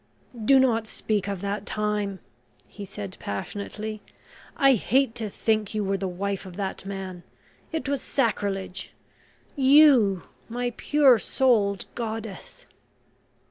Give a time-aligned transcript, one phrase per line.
[0.45, 2.21] "Do not speak of that time,"
[2.67, 4.01] he said passionately.
[4.57, 7.21] "I hate to think you were the wife of that man
[7.71, 8.93] it was sacrilege...
[9.55, 12.65] you my pure souled goddess."